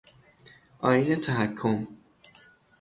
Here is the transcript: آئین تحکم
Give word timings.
آئین 0.79 1.15
تحکم 1.21 1.87